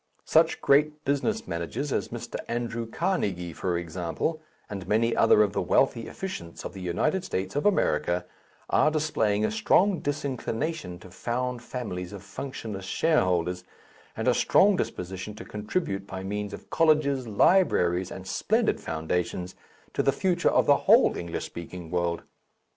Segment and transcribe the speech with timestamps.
[0.25, 2.37] Such great business managers as Mr.
[2.47, 7.55] Andrew Carnegie, for example, and many other of the wealthy efficients of the United States
[7.55, 8.25] of America,
[8.71, 13.63] are displaying a strong disinclination to found families of functionless shareholders,
[14.17, 19.53] and a strong disposition to contribute, by means of colleges, libraries, and splendid foundations,
[19.93, 22.23] to the future of the whole English speaking world.